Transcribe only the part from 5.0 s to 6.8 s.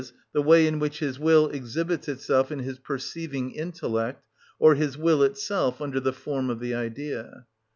itself under the form of the